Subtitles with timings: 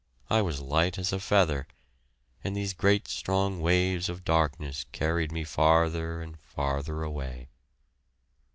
[0.31, 1.67] I was light as a feather,
[2.43, 7.49] and these great strong waves of darkness carried me farther and farther away.